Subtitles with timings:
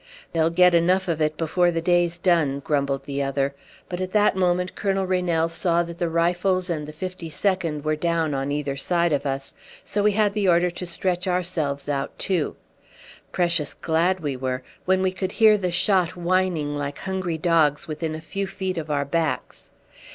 [0.33, 3.53] "They'll get enough of it before the day's done," grumbled the other;
[3.87, 8.33] but at that moment Colonel Reynell saw that the Rifles and the 52nd were down
[8.33, 9.53] on either side of us,
[9.83, 12.55] so we had the order to stretch ourselves out too.
[13.31, 18.15] Precious glad we were when we could hear the shot whining like hungry dogs within
[18.15, 19.69] a few feet of our backs.